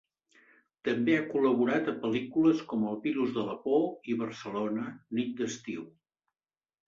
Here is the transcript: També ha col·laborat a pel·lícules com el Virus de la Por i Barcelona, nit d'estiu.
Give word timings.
També 0.87 1.13
ha 1.17 1.25
col·laborat 1.33 1.89
a 1.91 1.93
pel·lícules 2.05 2.63
com 2.71 2.87
el 2.93 2.97
Virus 3.03 3.35
de 3.35 3.43
la 3.49 3.57
Por 3.67 3.83
i 4.13 4.17
Barcelona, 4.23 4.87
nit 5.19 5.37
d'estiu. 5.43 5.85